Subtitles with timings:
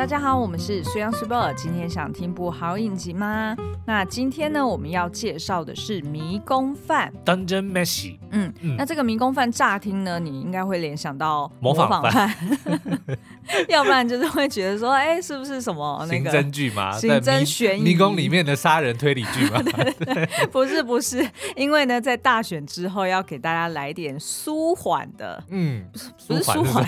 [0.00, 1.52] 大家好，我们是苏阳 super。
[1.52, 3.54] 今天想听部好影集吗？
[3.84, 8.16] 那今天呢，我们要介绍的是《迷宫饭》（Dungeon Meshi）。
[8.30, 12.34] 嗯，嗯，那这个迷宫饭乍听呢，你应该会联想到模仿犯，
[13.68, 16.92] 要不然就是会觉得说，哎、欸，是不是什么 那个刑侦剧吗？
[16.98, 19.62] 刑侦悬疑迷宫里面的杀人推理剧吗？
[20.52, 25.84] 不是不是，因为呢，在大选之后要给大家来点舒缓的，嗯，
[26.26, 26.86] 不是舒缓，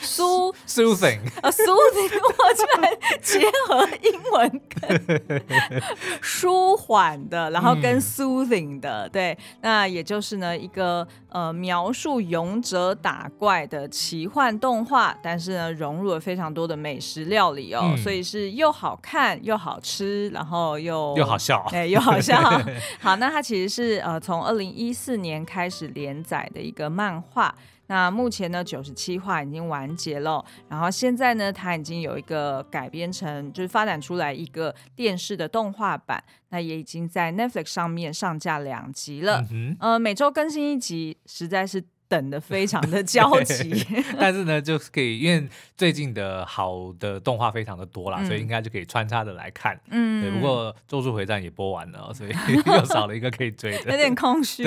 [0.00, 5.82] 舒 soothing 啊 soothing，我居然结合英文跟
[6.20, 22.40] 舒缓的，然后跟 soothing 的，嗯、对，那也就是呢一个呃描述勇者打怪的奇幻动画，但是呢融入了非常多的美食料理哦，嗯、所以是又好看又好吃，然后又又好笑，哎，又好笑。
[23.02, 27.54] 好，那它其实是呃从二零一四年开始连载的一个漫画。
[27.86, 41.84] 那目前呢，九十七话已经完结了，然后现在呢，它已经有一个改编成，就是发展出来一个电视的动画版，那也已经在 Netflix 上面上架两集了，嗯、呃，每周更新一集，实在是。
[42.14, 43.84] 等的非常的焦急，
[44.20, 49.76] 但是呢，就是可以，因为最近的好的动画非常的多啦，嗯、所以应该就可以穿插的来看。
[49.90, 50.30] 嗯，对。
[50.30, 52.30] 不过《咒术回战》也播完了，所以
[52.66, 54.64] 又少了一个可以追的，有点空虚。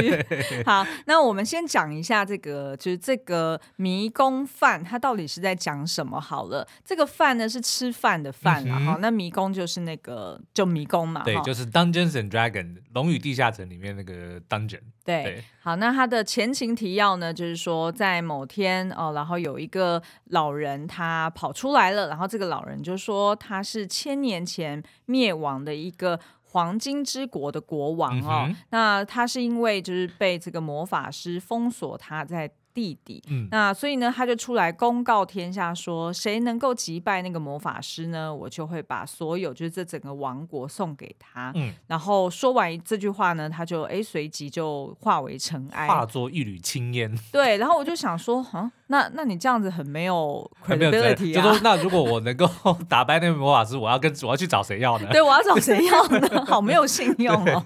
[0.65, 6.19] 好，那我们先讲一下这个，就是这个迷宫饭，它到底是在讲什么？
[6.19, 14.81] 好了，这个饭呢是吃饭的饭，然后、嗯、那迷宫就是那个就迷宫嘛，对，就是《Dungeons and Dragons》龙与地下城里面那个 Dungeon。
[15.07, 32.51] 对，对好，那它的前情提要呢，就是说在某天哦，然后有一个老人他跑出来了，然后这个老人就说他是千年前灭亡的一个黄金之国的国王哦，嗯、那他是因为就是被这个魔法师封锁他在。
[32.77, 38.31] 弟弟，嗯，那所以呢，他就出来公告天下说，谁能够击败那个魔法师呢？
[38.31, 41.51] 我就会把所有就是这整个王国送给他。
[41.55, 47.11] 嗯，然后说完这句话呢，他就哎随即就化为尘埃，化作一缕青烟。
[47.31, 48.71] 对，然后我就想说，哈。
[48.89, 51.41] 那那你这样子很没有 credibility 啊！
[51.41, 52.47] 就说那如果我能够
[52.87, 55.09] 打败那位魔法师，我要跟我要去找谁要呢？
[55.11, 56.45] 对，我要找谁要呢？
[56.47, 57.61] 好没有信用哦。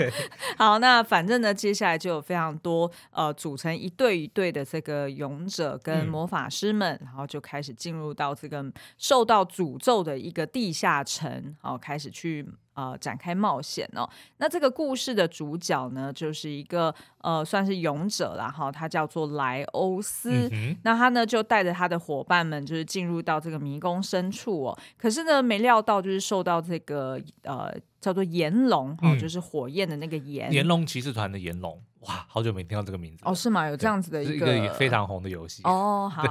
[0.57, 8.66] 好，那反正呢，接下来就有非常多呃组成一对一对的这个勇者跟魔法师们，嗯、然后就开始进入到这个
[8.97, 11.31] 受到诅咒的一个地下城，
[11.62, 12.47] 然后开始去。
[12.73, 14.09] 呃，展开冒险哦。
[14.38, 20.47] 那这个故事的主角呢，就是一个呃，算是勇者啦哈，他叫做莱欧斯。
[20.53, 24.79] 嗯、那他呢，就带着他的伙伴们，就是进入到这个迷宫深处哦。
[24.97, 27.69] 可是呢，没料到就是受到这个呃，
[28.00, 30.50] 叫做炎龙哦，就是火焰的那个炎。
[30.53, 31.78] 炎龙骑士团的炎龙。
[32.01, 33.67] 哇，好久没听到这个名字哦，是吗？
[33.69, 36.09] 有这样子的一个，是一个非常红的游戏哦。
[36.13, 36.23] 好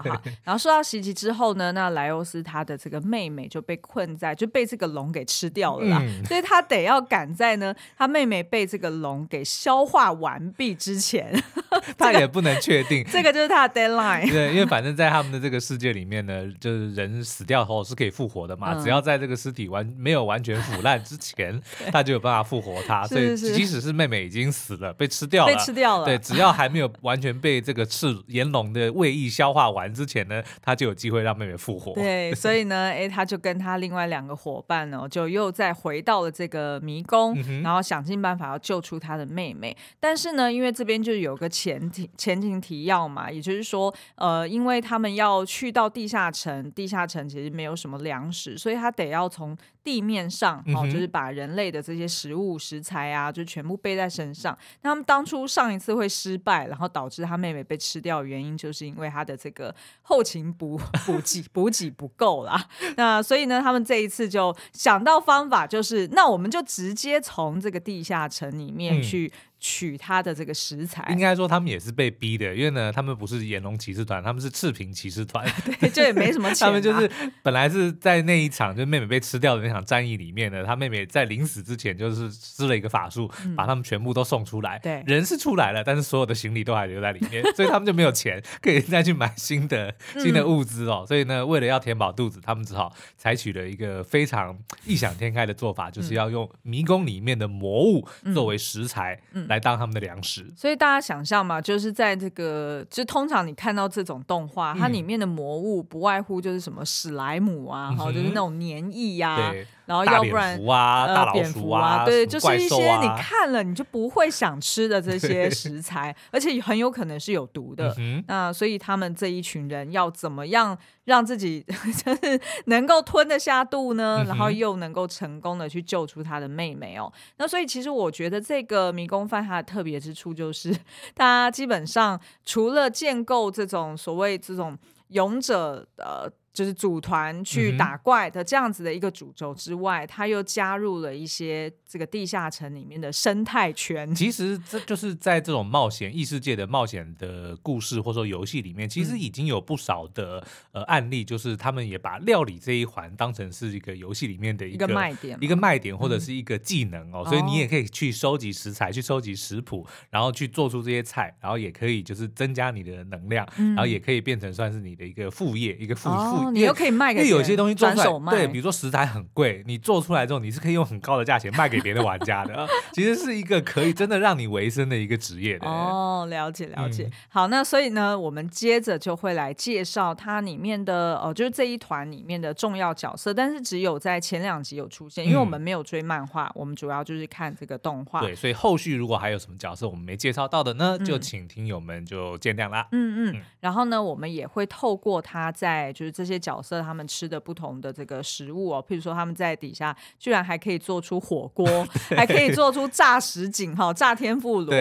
[0.42, 6.02] 然后受到袭击之后呢，那莱欧斯他的这个妹妹就被困在，就被这个龙给吃掉了啦。
[6.02, 11.40] 嗯、所以他得要赶在呢，他妹妹被这个龙给消化完毕之前，
[11.96, 13.04] 他也不能确定。
[13.08, 14.28] 这个就是他的 deadline。
[14.28, 21.60] 对，因为反正在他们的这个世界里面呢，就是人死掉后是可以复活的嘛，嗯、只要在这个尸体完没有完全腐烂之前，
[21.92, 23.06] 他就有办法复活他。
[23.06, 25.59] 所以即使是妹妹已经死了，被吃掉了。
[25.64, 31.92] 吃掉了，对，只要还没有完全被这个赤炎龙的胃液消化完之前呢，他就有机会让妹妹复活。
[31.94, 39.76] 对， 所以呢，哎，他就跟他另外两个伙伴呢，就又再回到了这个迷宫，嗯、然后想尽办法要救出他的妹妹。
[39.98, 54.56] 但是呢，因为这边就有个前提前情提要嘛，也就是说，呃，因为他们要去到地下城，地下城其实没有什么粮食，所以他得要从地面上，哦，就是把人类的这些食物食材啊，就全部背在身上。
[54.82, 62.68] 那他们当初上一次会失败，然后导致他妹妹被吃掉的原因，就是因为他的这个后勤补 补给补给不够啦。
[62.96, 69.32] 那所以呢，他们这一次就想到方法，就是那我们就直接从这个地下城里面去。
[69.60, 75.46] 嗯取他的这个食材，应该说他们也是被逼的，因为呢，他们不是炎龙骑士团，他们是赤贫骑士团，
[75.78, 76.70] 对，就也没什么 钱、啊。
[76.70, 77.10] 他们就是
[77.42, 84.78] 本来是在那一场，就是妹妹被吃掉的那场战役里面呢，他妹妹在临死之前就是施了一个法术，嗯、把他们全部都送出来。
[84.78, 91.00] 对，人是出来了，但是所有的行李都还留在里面，所以他们就没有钱可以再去买新的新的物资哦。
[91.04, 99.20] 嗯、所以呢，为了要填饱肚子，他们只好采取了一个非常异想天开的做法，就是要用迷宫里面的魔物作为食材。
[99.32, 99.49] 嗯。
[99.50, 109.52] 来当他们的粮食，所以大家想象嘛，就是在这个，就通常你看到这种动画，嗯、它里面的魔物不外乎就是什么史莱姆啊，哈、嗯，就是那种黏液呀、啊。
[109.90, 117.94] 对然后要不然啊，呃，大老鼠啊，对，就是一些你啊看了你就不会想吃的这些食材，而且很有可能是有毒的。
[117.98, 121.64] 嗯、那所以他们这一群人要怎么样让自己
[122.04, 124.18] 就是能够吞得下肚呢？
[124.22, 127.12] 嗯、然后又能够成功的去救出他的妹妹哦。
[127.38, 130.72] 那所以其实我觉得这个迷宫饭它的特别之处就是，
[131.14, 134.78] 它基本上除了建构这种所谓这种
[135.08, 136.30] 勇者呃。
[136.52, 144.12] 就是组团去打怪的这样子的一个主轴之外，他又加入了一些这个地下城里面的生态圈。
[144.14, 157.24] 其实这就是在这种冒险异世界的冒险的故事或者说游戏里面，其实已经有不少的呃案例，就是他们也把料理这一环当成是一个游戏里面的一个，一个卖点，一个卖点或者是一个技能哦。
[157.26, 166.39] 所以你也可以去收集食材，去收集食谱，然后去做出这些菜，然后也可以就是增加你的能量，然后也可以变成算是你的一个副业，一个副副。
[166.52, 172.66] 你又可以卖给，因为有些东西做出来，对，比如说食材很贵，你做出来之后，你是可以用很高的价钱卖给别的玩家的。
[172.92, 175.66] 其实是一个可以真的让你维生的一个职业的。
[175.66, 177.04] 哦，了解了解。
[177.04, 188.20] 嗯、好，那所以呢，我们接着就会来介绍它里面的哦，就是这一团里面的重要角色，但是只有在前两集有出现，因为我们没有追漫画，嗯、我们主要就是看这个动画。
[188.20, 192.86] 对，所以后续如果还有什么角色我们没介绍到的呢，就请听友们就见谅啦。
[192.92, 193.42] 嗯嗯。
[193.60, 197.06] 然后呢，我们也会透过他在就是这些角色他们。
[197.10, 201.66] 吃的不同的这个食物哦，譬如说他们在底下居然还可以做出火锅，
[202.16, 204.72] 还可以做出炸什锦哈、炸天妇罗，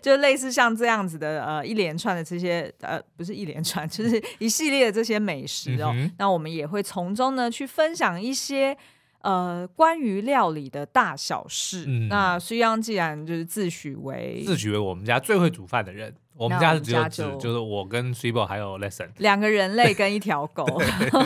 [0.00, 5.92] 就类似像这样子的呃一连串的这些呃不是一连串，就是一系列的这些美食哦。
[5.94, 8.74] 嗯、那我们也会从中呢去分享一些
[9.20, 11.84] 呃关于料理的大小事。
[11.86, 16.14] 嗯、那徐央既然就是自诩为自诩为我们家最会煮饭的人。
[16.36, 20.66] 我们家是只有只就是我跟 s i b o 还有 Lesson 两个人类跟一条狗。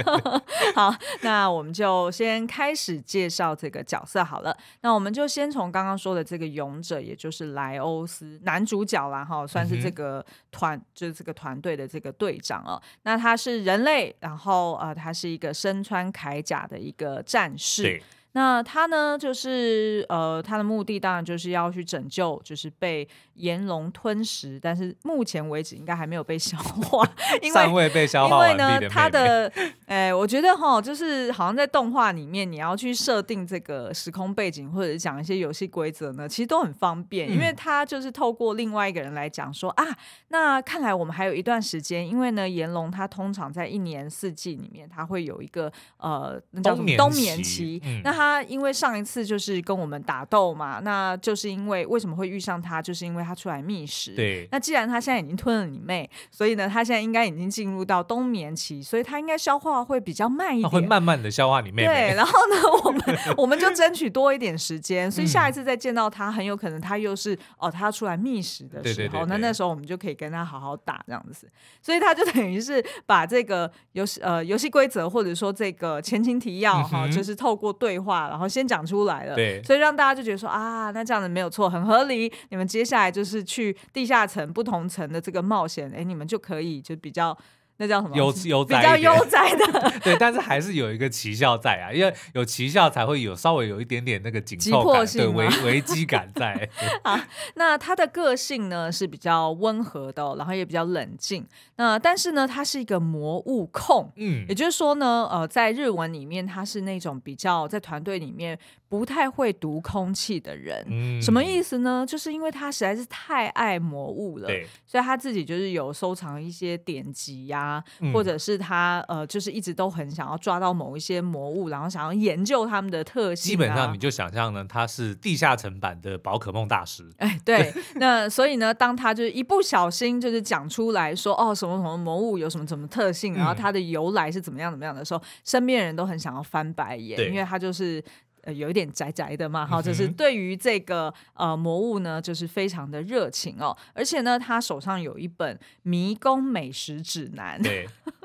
[0.75, 4.57] 好，那我们就先开始介绍这个角色好了。
[4.83, 12.81] 那我们就先从刚刚说的这个勇者，也就是莱欧斯男主角啦，哈，算是这个团、嗯、就是这个团队的这个队长哦。
[13.03, 18.03] 那他是人类，然后呃，他是一个身穿铠甲的一个战士。
[18.39, 27.05] 那他呢，就是呃，他的目的当然就是要去拯救，就是被炎龙吞食，但是目前为止应该还没有被消化，
[27.43, 28.49] 因为尚未被消化。
[28.49, 29.53] 因为呢，他的，
[29.87, 39.99] 哎、欸，我觉得哈，就是好像在动画里面，你要去设定这个时空背景，或者是讲一些游戏规则呢，其实都很方便，因为他就是透过另外一个人来讲说、嗯、啊，
[40.29, 48.28] 那看来我们还有一段时间，因为呢，炎龙它通常在一年四季里面，它会有一个呃，那叫什么冬眠期，嗯、那他。
[48.29, 54.15] 他因为上一次就是跟我们打斗嘛，那就是因为为什么会遇上他，就是因为他出来觅食。
[54.15, 61.89] 对，那既然他现在已经吞了你妹，所以呢，他现在应该已经进入到冬眠期，所以他应该消化会比较慢一点，会慢慢的消化你妹妹。
[61.89, 63.03] 对，然后呢，我们
[63.39, 71.49] 我们就争取多一点时间，所以下一次再见到他，很有可能他又是哦，他要出来觅食的时候，对对对对，那那时候我们就可以跟他好好打这样子。
[71.83, 82.33] 所以他就等于是把这个游戏呃游戏规则或者说这个前情提要哈，嗯、就是透过对话，然后先讲出来了，对，所以让大家就觉得说啊，那这样子没有错，很合理。
[82.49, 87.37] 你们接下来就是去地下层不同层的这个冒险，哎，你们就可以就比较。
[87.79, 88.17] 那叫什么？
[88.17, 89.93] 悠 悠哉，比较悠哉的。
[90.05, 96.69] 对，但是还是有一个奇效在啊，因为有奇效才会有稍微有一点点那个紧凑感，对危 危机感在。
[97.03, 97.19] 好，
[97.55, 101.47] 那他的个性呢是比较温和的，然后也比较冷静。
[101.77, 108.59] 那但是呢，他是一个魔物控，嗯，也就是说呢，呃，在日文里面，他是那种比较在团队里面
[108.89, 110.85] 不太会读空气的人。
[110.89, 112.05] 嗯，什么意思呢？
[112.09, 114.49] 就是因为他实在是太爱魔物了，
[114.87, 117.85] 所以他自己就是有收藏一些典籍呀、啊。
[118.13, 123.53] 或者是他呃，就是一直都很想要抓到某一些魔物，然后想要研究他们的特性啊。
[123.53, 127.09] 基本上你就想象呢，他是地下城版的宝可梦大师。
[127.19, 127.73] 哎，对。
[127.97, 138.03] 那所以呢，当他就是一不小心就是讲出来说哦，什么什么魔物有什么什么特性，然后它的由来是怎么样怎么样的时候，身边人都很想要翻白眼，因为他就是。
[138.49, 147.87] 呃，有一点宅宅的嘛，哈，就是对于这个呃魔物呢，就是非常的热情哦，而且呢，他手上有一本迷宫美食指南，对，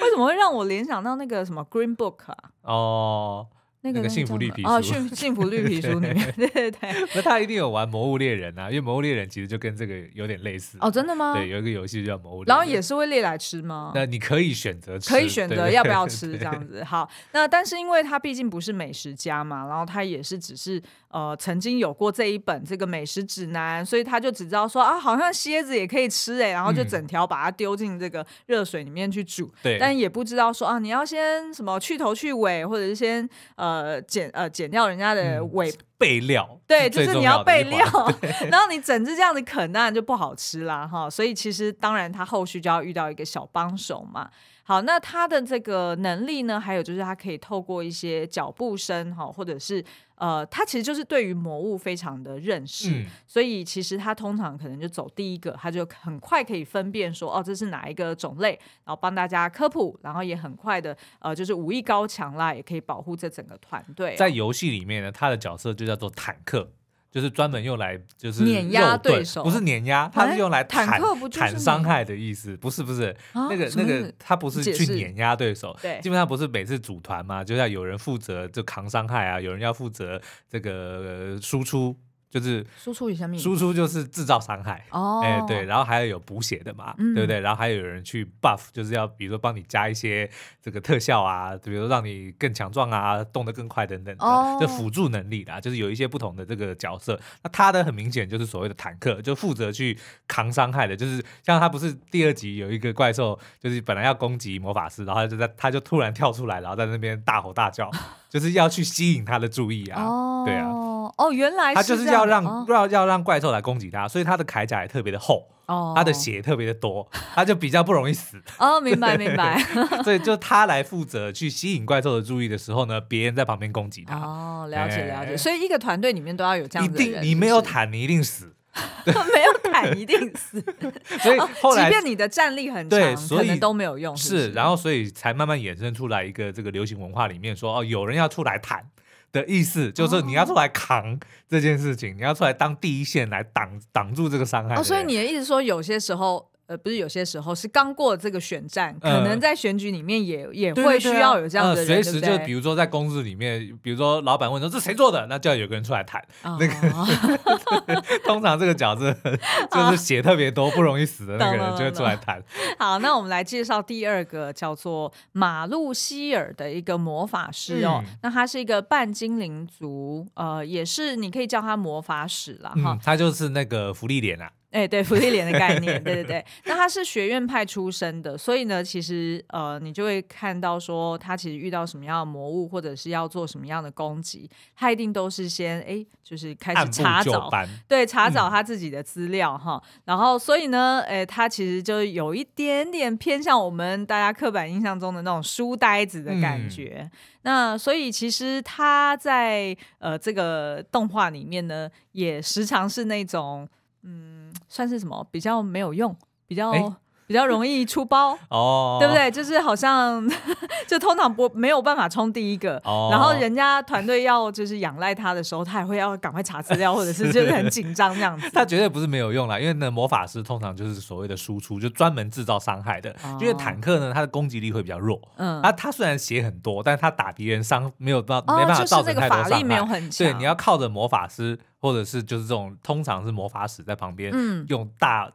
[0.00, 2.36] 为什么会让我联想到那个什么 Green Book 啊？
[2.62, 3.48] 哦。
[3.82, 6.90] 那个幸福绿皮书哦，幸幸福绿皮书里面， 对对对。
[7.14, 10.76] 那他一定有玩《魔物猎人》啊，因为《魔物猎人》其实就跟这个有点类似。
[10.80, 11.32] 哦，真的吗？
[11.34, 13.92] 对，有一个游戏叫《魔物猎人》，然后也是会猎来吃吗？
[13.94, 16.84] 那你可以选择吃，可以选择要不要吃这样子。
[16.84, 29.50] 好，那但是因为他毕竟不是美食家嘛，然后他也是只是呃曾经有过这一本这个美食指南，所以他就只知道说啊，好像蝎子也可以吃哎，然后就整条把它丢进这个热水里面去煮。
[29.62, 33.69] 对，但也不知道说啊，你要先什么去头去尾，或者是先呃。
[33.76, 37.78] 呃剪呃剪掉人家的尾备料，对，就是你要备料，
[38.50, 41.08] 然后你整只这样子啃，当然就不好吃啦哈。
[41.08, 44.30] 所以其实当然他后续就要遇到一个小帮手嘛。
[44.62, 49.84] 好，那他的这个能力呢，还有就是他可以透过一些脚步声哈，或者是。
[50.20, 58.50] 呃，他其实就是对于魔物非常的认识，嗯、所以其实他通常可能就走第一个，他就很快可以分辨说，哦，这是哪一个种类，
[58.84, 64.14] 然后帮大家科普，然后也很快的，呃，就是武艺高强啦，也可以保护这整个团队。
[64.16, 66.70] 在游戏里面呢，他的角色就叫做坦克。
[67.10, 70.86] 就是专门用来就是碾压对手，不是碾压，它是用来坦
[71.30, 81.96] 坦伤害的意思，不是不是那个那个，它不是去碾压对手，对，基本上不是每次组团嘛，就要有人负责就扛伤害啊，有人要负责这个输出。
[82.30, 84.86] 就是输出一下命，输出就是制造伤害。
[84.90, 87.40] 哦，哎、欸、对，然后还要有补血的嘛，嗯、对不对？
[87.40, 90.30] 然后还有人去 buff，就是要比如说帮你加一些
[90.62, 97.20] 这个特效啊，比如说让你更强壮啊，动得更快等等的，哦、就辅助能力啦，就是有一些不同的这个角色。
[97.42, 107.90] 那他的很明显就是所谓的坦克，就负责去扛伤害的，就是像他不是第二集有一个怪兽，就是本来要攻击魔法师，然后就在他就突然跳出来，然后在那边大吼大叫。
[108.30, 110.70] 就是要去吸引他的注意啊，哦、对啊，
[111.16, 118.40] 哦，原来是他就是要让要、哦、要让怪兽来攻击他，所以他的铠甲也特别的厚，哦，他的血特别的多，他就比较不容易死。
[118.58, 119.58] 哦，明白明白。
[120.04, 124.16] 所以就他来负责去吸引怪兽的注意的时候呢，别人在旁边攻击他。
[124.16, 125.36] 哦，了解了解。
[125.36, 128.54] 所以一个团队里面都要有这样的人，一定你没有坦，你一定死。
[129.04, 130.64] 没有坦一定死，
[131.18, 134.16] 所以后来即便你的战力很强，可能都没有用。
[134.16, 138.86] 是，然后所以才慢慢衍生出来一个这个流行文化里面说哦，有人要出来坦
[139.32, 141.18] 的意思，就是你要出来扛
[141.48, 144.74] 这件事情，你要出来当第一线来挡挡住这个伤害。
[144.74, 146.49] 哦，所以你的意思说有些时候。
[146.70, 156.24] 呃，不是有些时候是刚过这个选战，可能在选举里面也也会需要有这样的人，随时就比如说在公司里面，比如说老板问说这谁做的，那就要有个人出来谈。
[156.44, 159.12] 那个 通常这个角色
[159.72, 162.40] 就是血特别多、不容易死的那个人就会出来谈。
[162.78, 172.96] 好，那我们来介绍第二个叫做马路希尔的一个魔法师哦，那他是一个半精灵族，呃，也是你可以叫他魔法使了哈。
[173.02, 174.48] 他就是那个福利脸啊。
[174.70, 176.44] 哎，对，福利莲的概念，对对对。
[176.64, 187.50] 那他是学院派出身的，所以呢，其实呃，你就会看到说，他其实遇到什么样的魔物，或者是要做什么样的攻击，他一定都是先哎，就是开始查找，
[187.88, 189.82] 对，查找他自己的资料哈。
[189.84, 197.00] 嗯、然后，所以呢，哎，他其实就有一点点偏向我们大家刻板印象中的那种书呆子的感觉。
[197.02, 197.10] 嗯、
[197.42, 203.68] 那所以，其实他在呃这个动画里面呢，也时常是那种
[204.02, 204.49] 嗯。
[204.70, 206.92] 算是什么比较没有用，比较、欸、
[207.26, 209.30] 比较容易出包哦，对不对？
[209.30, 210.26] 就是好像
[210.88, 218.48] 就通常不没有办法冲第一个，哦、然后人家团队要就是仰赖他的时候，他也会要赶快查资料，或者是就是很紧张这样子。
[218.54, 223.10] 他绝对不是没有用啦，因为呢，魔法师通常就是所谓的输出，就专门制造伤害的。
[223.24, 230.26] 哦、因为坦克呢，他的攻击力会比较弱，嗯，啊，他虽然血很多，但是他打敌人伤没有到、哦、没办法造成太多伤害，法力没有很强。
[230.26, 231.58] 对，你要靠着魔法师。
[231.80, 234.32] 或者是就是这种，通常是魔法使在旁边，
[234.68, 235.32] 用大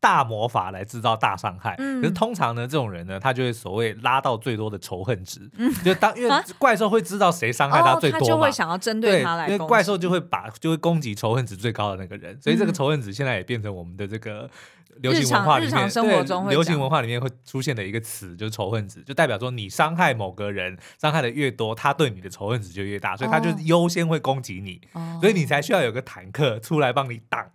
[0.00, 1.74] 大魔法来制造大伤害。
[1.76, 5.50] 可是通常呢，这种人呢，他就会所谓拉到最多的仇恨值。
[5.84, 9.48] 就当因为怪兽会知道谁伤害他最多嘛，他就会想要针对他来。
[9.48, 14.48] 因为怪兽就会把就会攻击仇恨值最高的那个人，所以这个仇恨值现在也变成我们的这个
[15.00, 24.80] 流行文化里面，对，流行文化里面会出现的一个词，就是仇恨值，就代表说你伤害某个人，伤害的越多，他对你的仇恨值就越大，所以他就优先会攻击你，
[25.20, 27.46] 所以你才需要有个坦克出来帮你挡。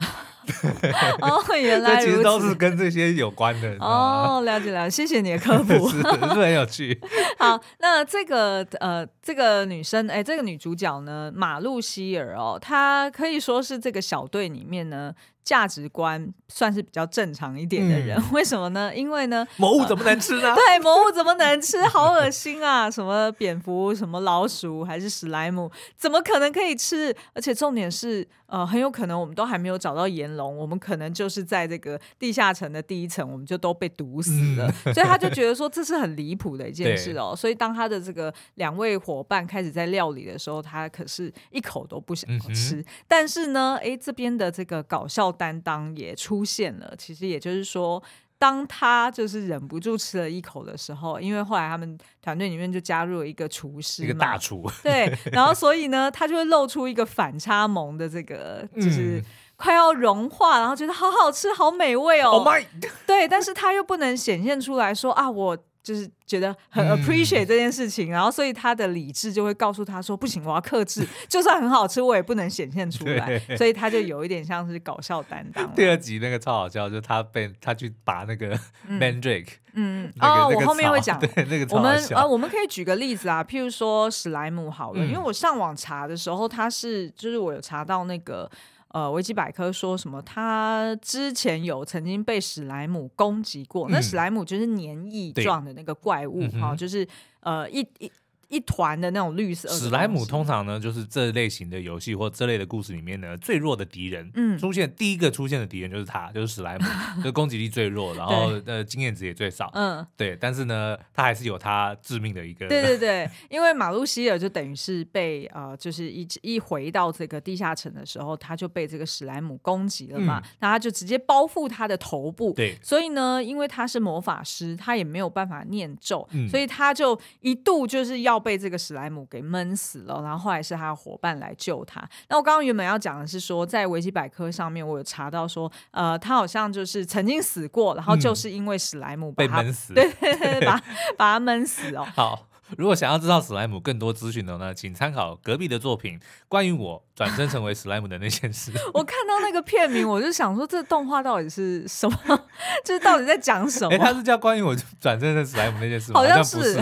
[1.22, 3.78] 哦，原来 这其实都是跟这些有关的。
[3.80, 7.00] 哦，了解了，谢谢你的科普， 是，是很有趣。
[7.40, 15.14] 好，那这个呃，这个女生，哎，这个女主角呢，马路希尔哦，她可以说是这个小队里面呢。
[15.44, 18.96] 价值观算是比较正常一点的人，嗯、为什么呢？
[18.96, 20.50] 因为呢，魔物怎么能吃呢？
[20.50, 21.82] 呃、 对，魔物怎么能吃？
[21.88, 22.90] 好恶心啊！
[22.90, 27.14] 什么蝙蝠，什么老鼠，还是史莱姆，怎么可能可以吃？
[27.34, 34.74] 而且重点是，呃，很有可能我们都还没有找到炎龙，我们可能就是在这个地下城的第一层，我们就都被毒死了。
[34.86, 37.36] 嗯、所以他就觉得说这是很离谱的一件事哦。
[37.38, 42.76] 所以当他的这个两位伙伴开始在料理的时候，他可是一口都不想要吃。
[42.76, 45.33] 嗯、但是呢，哎，这边的这个搞笑。
[45.34, 48.02] 担当也出现了，其实也就是说，
[48.38, 59.22] 当他就是忍不住吃了一口的时候，因为后来他们团队里面就加入了一个厨师，一个大厨，对，然后所以呢，他就会露出一个反差萌的这个，就是
[59.58, 62.66] 快要融化，然后觉得好好吃、好美味哦，Oh my，
[63.06, 65.58] 对，但是他又不能显现出来说啊，我。
[65.84, 75.70] 就是觉得很 appreciate 这件事情，嗯、然后所以他的理智就会告诉他说：“不行，我要克制，就算很好吃，我也不能显现出来。”所以他就有一点像是搞笑担当。
[75.76, 78.58] 第二集那个超好笑，就是他被他去拔那个
[78.90, 81.20] Mandrake，嗯，嗯、 那个、哦，那个、我后面会讲。
[81.20, 88.50] 对，那个我们呃，我们可以举个例子啊，譬如说史莱姆好了，嗯、因为我上网查的时候，他是就是我有查到那个。
[88.94, 90.22] 呃，维基百科说什么？
[90.22, 93.90] 他之前有曾经被史莱姆攻击过。
[93.90, 97.06] 嗯、那史莱姆就是黏液状的那个怪物哈、嗯，就是
[97.42, 98.12] 呃一一。
[98.54, 99.68] 一团的那种绿色。
[99.70, 104.30] 史莱姆通常呢，就是这类型的游戏或这类的故事里面呢，最弱的敌人。
[104.36, 106.86] 嗯，出现第一个出现的敌人就是他，就是史莱姆，
[107.24, 109.72] 就攻击力最弱，然后呃经验值也最少。
[109.74, 110.38] 嗯，对。
[110.40, 112.68] 但是呢，他还是有他致命的一个。
[112.68, 122.54] 对对对， 因为马路希尔就等于是被呃，就是一一回到这个地下城的时候，他就被这个史莱姆攻击了嘛，嗯、那他就直接包覆他的头部。
[122.54, 122.78] 对。
[122.84, 128.43] 所以呢，因为他是魔法师，他也没有办法念咒，嗯、所以他就一度就是要。
[128.44, 132.08] 被这个史莱姆给闷死了，然后后来是他的伙伴来救他。
[132.28, 140.82] 那我刚刚原本要讲的是说，在维基百科上面我有查到说，呃，他好像就是曾经死过，然后就是因为史莱姆被闷死，对对对，把
[141.18, 142.06] 把他闷死哦。
[142.14, 142.48] 好，
[142.78, 146.20] 如果想要知道史莱姆更多资讯的呢，请参考隔壁的作品，
[146.50, 148.72] 关于我转身成为史莱姆的那件事。
[148.94, 152.18] 我看到那个片名，我就想说，这动画到底是什么？
[152.84, 153.94] 就是到底在讲什么？
[153.94, 156.20] 哎，他是叫关于我转身成史莱姆那件事吗？
[156.20, 156.80] 好像是。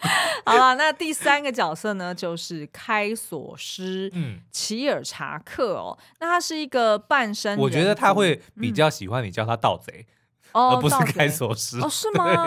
[0.46, 5.98] 好了，那第三个角色呢，就是开锁师，嗯，齐尔查克哦。
[6.20, 10.06] 那他是一个半身，我觉得他会比较喜欢你叫他盗贼。
[10.52, 11.88] 嗯而不是开锁师哦？
[11.88, 12.46] 是 吗？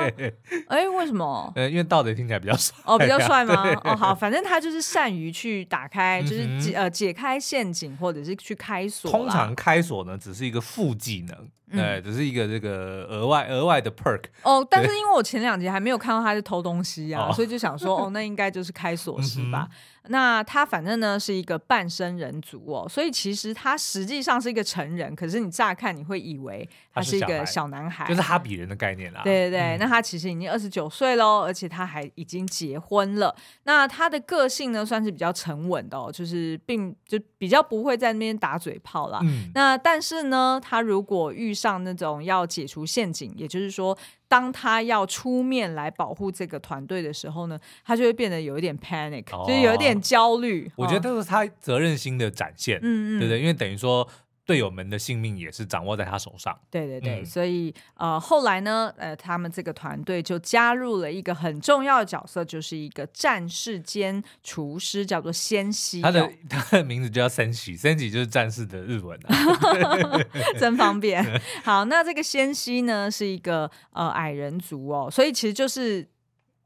[0.67, 1.51] 哎，为什么？
[1.55, 3.63] 呃，因为盗贼听起来比较帅哦，比较帅吗？
[3.83, 9.09] 哦，好，反正他就是善于去打开，就是解呃解开陷阱，或者是去开锁。
[9.09, 14.23] 通常开锁呢，只是一个副技能，哎，只是一个这个额外额外的 perk。
[14.43, 19.67] 哦，但是因为我前两集还没有看到他是偷东西啊，所以就想说，哦， 那应该就是开锁师吧。
[20.07, 29.21] 那他反正呢是一个半身人族哦，所以其实他实际上是一个成人，可是你乍看你会以为他是一个小男孩，就是哈比人的概念啦。
[29.23, 33.35] 对对对，嗯、那他其实已经二十九岁喽，而且他还已经结婚了。
[33.63, 39.19] 那他的个性呢算是比较沉稳的哦，就是并就比较不会在那边打嘴炮啦。
[39.23, 43.97] 嗯、那但是呢，他如果遇上那种要解除陷阱，也就是说。
[44.31, 50.71] 当他要出面来保护这个团队的时候呢，他就会变得有一点 panic，、哦、就是有一点焦虑。
[50.77, 53.41] 我觉得这是他责任心的展现，嗯嗯，对不对？
[53.41, 54.07] 因为等于说。
[54.51, 56.53] 队友们的性命也是掌握在他手上。
[56.69, 66.01] 对对对，所以呃，后来呢，呃，他们这个团队就加入了一个很重要的角色，就是一个战士兼厨师，叫做仙希。
[66.01, 70.19] 他的他的名字叫仙希，仙希就是战士的日文啊，
[70.59, 71.23] 真方便。
[71.63, 76.05] 好，那这个仙希呢，是一个呃矮人族哦，所以其实就是。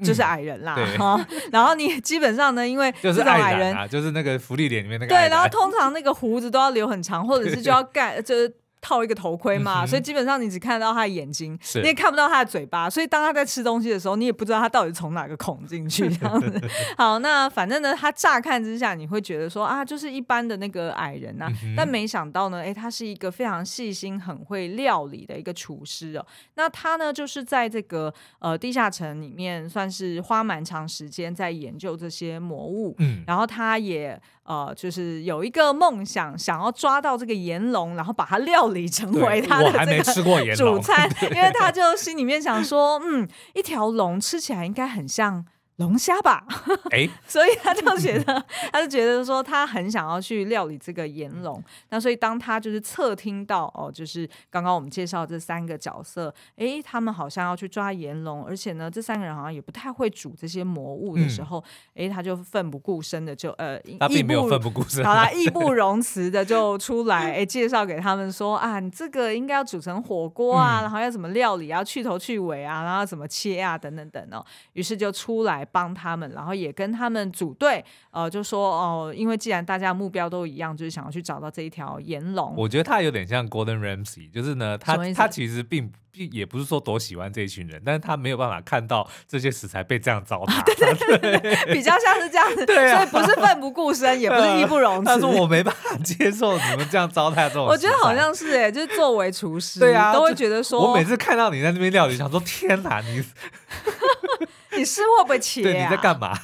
[0.04, 8.54] 就是矮人啦，哈、嗯，然后你基本上呢，因为 就是矮人啊，就是那个福利脸里面那个对，然后通常那个胡子都要留很长，或者是就要盖 就是。
[8.86, 16.62] 套一个头盔嘛，嗯、所以基本上你只看得到他的眼睛，你也看不到他的嘴巴，所以当他在吃东西的时候，你也不知道他到底从哪个孔进去这样子。
[16.96, 26.26] 好，那反正呢，他乍看之下你会觉得说啊，就是一般的那个矮人呐、啊，嗯、但没想到呢，哎，他是一个非常细心、很会料理的一个厨师哦。
[26.54, 34.22] 那他呢，就是在这个呃地下城里面，算是花蛮长时间在研究这些魔物，嗯，然后他也。
[34.46, 45.46] 呃，就是有一个梦想，想要抓到这个炎龙，然后把它料理成为他的这个主餐， 因为他就心里面想说，嗯，一条龙吃起来应该很像。
[45.78, 46.46] 龙虾吧，
[46.90, 51.62] 哎、欸，所以他就觉得，他就觉得说，他很想要去料理这个炎龙。
[51.90, 61.62] 那所以当他就是侧听到哦，就是刚刚我们介绍这三个角色，哎、欸，他们好像要去抓炎龙，而且呢，这三个人好像也不太会煮这些魔物的时候，
[61.94, 75.65] 哎、他就奋不顾身的就呃，他并没有奋不顾身，好啦， 义不容辞的就出来，哎、欸，介绍给他们说啊，你这个应该要煮成火锅啊，嗯、然后要怎么料理，啊去头去尾啊，然后怎么切啊，等等等哦，于是就出来。
[75.72, 82.54] 帮他们，然后也跟他们组队，呃，就说哦，因为既然大家目标都一样，就是想要去找到这一条炎龙。
[82.58, 95.06] 我觉得他有点像 Gordon Ramsay，就是呢，他他其实并并也不是说多喜欢这一群人，但是他没有办法看到这些食材被这样糟蹋， 对对对 对，比较像是这样子，对啊，所以不是奋不顾身，也不是义不容辞。
[95.06, 103.24] 他说我没办法接受你们这样糟蹋这种，我觉得好像是哎，就是作为厨师，对啊，都会觉得说，我每次看到你在那边料理，想说天哪，你。
[104.78, 105.64] 你是握不起、啊？
[105.64, 106.38] 对，你在干嘛？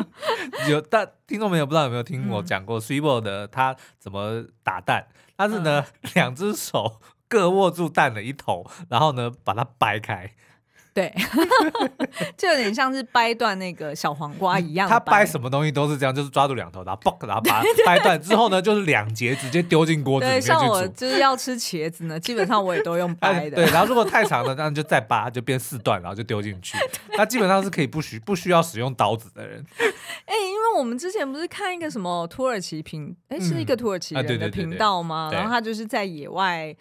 [0.68, 5.06] 有但听众朋友不知道有没有听我讲过 Swivel 的他怎么打蛋？
[5.36, 10.32] 他是呢，两只、嗯、手各握住蛋的一头，然后呢把它掰开。
[10.92, 11.12] 对，
[12.36, 14.88] 就有点像是掰断那个小黄瓜一样。
[14.88, 20.48] 他掰什么东西都是这样，就是抓住两头，然后嘣，然后把它掰断 之后呢，就是两节直接丢进锅子里面去。
[20.48, 23.56] 像我就是要吃茄子呢，基本上我也都用 掰的。
[23.56, 26.76] 对，然后如果太长了，那就再扒，就变四段，然后就丢进去。
[27.16, 29.64] 他基本上是可以不需不需要使用刀子的人。
[29.78, 35.30] 哎、欸，因为我们之前不是看一个什么土耳其频，哎、欸，是一个土耳其人的频道吗？
[35.32, 36.74] 然后他就是在野外。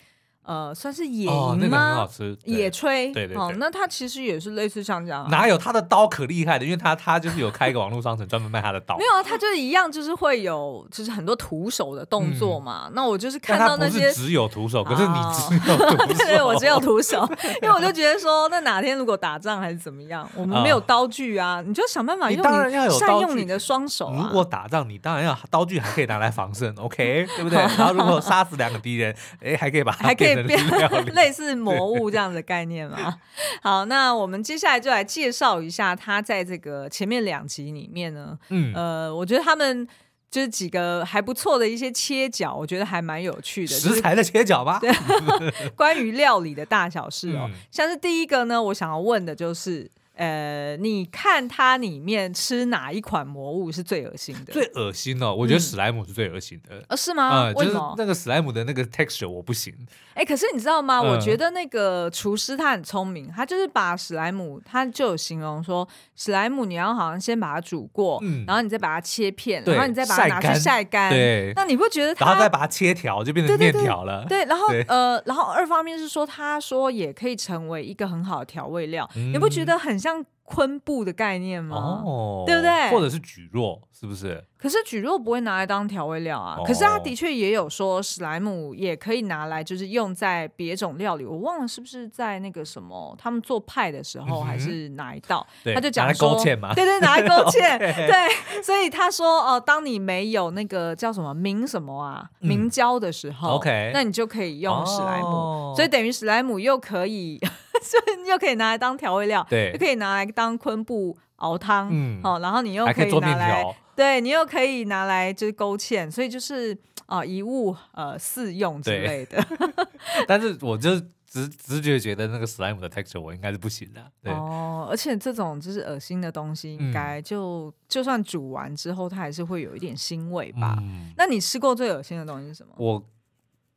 [0.49, 1.37] 呃，算是野营吗？
[1.37, 3.13] 哦，那个很好吃，野炊。
[3.13, 3.37] 对对对。
[3.37, 5.29] 哦，那它其实也是类似像这样。
[5.29, 6.65] 哪有他的刀可厉害的？
[6.65, 8.97] 因为他他就是有开一个网络商城，专门卖他的刀。
[8.97, 12.85] 没有啊，他就是一样，就是会有就是很多徒手的动作嘛。
[12.87, 16.47] 嗯、那我就是看到那些只有徒手，可是你只有徒手。
[16.49, 17.29] 我只有徒手，
[17.61, 24.15] 因为我就觉得说，那哪天如果打仗还是怎么样，我们没有刀具啊，嗯、 你就想办法用你，当然要有善用你的双手、啊。
[24.17, 27.59] 如果打仗，你当然要刀具，还可以拿来防身，OK，对不对？
[27.77, 31.11] 然后如果杀死两个敌人，哎，还可以把它变成料理。
[31.11, 33.19] 类似魔物这样的概念嘛？
[33.61, 39.87] 好，那我们接下来就来介绍一下他在这个前面两集里面呢，嗯，呃，我觉得他们
[40.29, 43.75] 就是几个还不错的一些切角，我觉得还蛮有趣的。
[43.75, 44.79] 食材的切角吧？
[44.79, 44.91] 对，
[45.75, 49.89] 关于料理的大小事哦，嗯、像是第一个呢，我想要问的就是。
[50.19, 54.51] 呃，你看它里面吃哪一款魔物是最恶心的？
[54.51, 56.83] 最恶心哦，我觉得史莱姆是最恶心的。
[56.89, 57.49] 呃，是吗？
[57.55, 57.95] 为什么？
[57.97, 59.73] 那个史莱姆的那个 texture 我不行。
[60.15, 61.01] 哎，可是你知道吗？
[61.01, 71.09] 我觉得那个厨师他很聪明，他就是把史莱姆，他就有形容说，史莱姆你要好像先把它煮过，然后你再把它切片，然后你再把它拿去晒干。
[71.09, 71.53] 对。
[71.55, 72.13] 那你不觉得？
[72.15, 74.25] 然后再把它切条，就变成面条了。
[74.27, 80.08] 对，然后呃，然后二方面是说，他说也可以成为一个很好的调味料，你不觉得很像？
[80.43, 82.01] 昆布的概念吗？
[82.03, 82.89] 哦，对不对？
[82.89, 84.43] 或者是蒟蒻，是不是？
[84.57, 86.57] 可是蒟蒻不会拿来当调味料啊。
[86.57, 91.23] 哦、可是他的确也有说史莱姆也可以拿来，就是用在别种料理。
[91.23, 95.45] 我忘了是不是在那个什么他们做派的时候，还是哪一道？
[95.65, 97.77] 嗯、他就讲说，对对，拿来勾芡。
[97.77, 105.27] 对，所以他说哦、呃，当你没有那个叫什么明什么啊明胶的时候、嗯、那你就可以用史莱姆。
[105.27, 107.39] 哦、所以等于史莱姆又可以，
[107.83, 111.89] 所以你又可以拿来当调味料，对，又可以拿来当昆布熬汤。
[111.91, 113.75] 嗯，好，然后你又可以拿来。
[113.95, 116.73] 对，你又可以拿来就是勾芡，所以就是
[117.05, 119.45] 啊、呃、一物呃四用之类的。
[120.25, 124.01] 但是我就直直觉觉得那个 slime 的 texture 我应该是不行的。
[124.23, 130.77] 对哦，而且这种就是恶心的东西，应该就、嗯、就算煮完之后，它还是会有一点腥味吧？
[130.79, 132.73] 嗯、那你吃过最恶心的东西是什么？
[132.77, 133.03] 我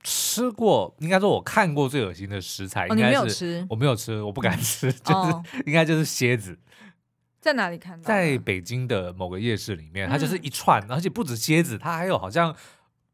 [0.02, 6.58] 吃过，应该说我看过最恶心的食材，应该是、哦、你没有吃，我没有吃，我不敢吃，嗯、就是、哦、 应该就是蝎子。
[7.40, 8.06] 在哪里看到？
[8.06, 12.54] 在北京的某个夜市里面，它就是一串，而且不止蝎子，它还有好像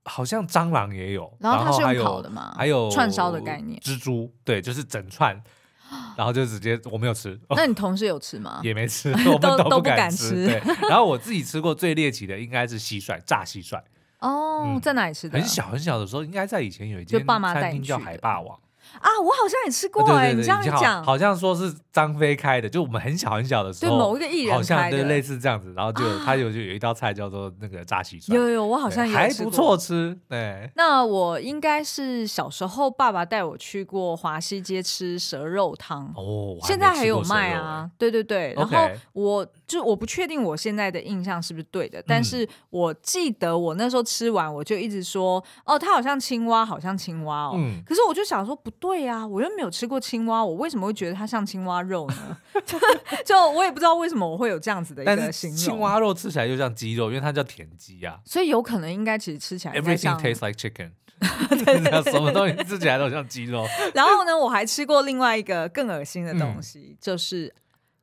[0.04, 2.54] 好像蟑螂也有，然后它是用烤的吗？
[2.56, 5.42] 还有串烧的概念，蜘蛛对，就是整串，
[6.16, 7.38] 然后就直接我没有吃。
[7.50, 8.60] 那你同事有吃吗？
[8.64, 10.46] 也没吃， 我们都不敢吃。
[10.46, 13.80] 对，然后我自己吃过最猎奇的应该是蟋蟀，炸蟋蟀。
[14.20, 15.38] 哦，在哪里吃的？
[15.38, 18.58] 很小很小的时候，应该在以前有一间餐厅叫海霸王。
[19.00, 30.70] 啊，我好像也吃过哎，你这样讲，好像说是张飞开的，就我们很小很小的时候，对某一个艺人好像对类似这样子，然后就他有就有一道菜叫做那个炸蟋蟀，有有，我好像也还不错吃，对。
[30.74, 36.10] 那我应该是小时候爸爸带我去过华西街吃蛇肉汤。
[36.16, 38.54] 哦，现在还有卖啊，对对对。
[38.56, 48.88] 然后我就我不确定我现在的印象是不是对的，但是我记得我那时候吃完我就一直说哦，它好像青蛙，好像青蛙哦，可是我就想说不对。
[48.88, 52.38] 对呀，我又没有吃过青蛙，我为什么会觉得它像青蛙肉呢？
[53.22, 55.58] 就我也不知道为什么我会有这样子的一个形容。
[55.58, 60.90] 青蛙肉吃起来就像鸡肉，因为它叫田鸡啊，所以有可能应该其实吃起来 everything tastes like chicken，
[61.66, 63.66] 对 对什么东西吃起来都像鸡肉。
[63.92, 67.54] 然后呢，我还吃过另外一个更恶心的东西，嗯、就是。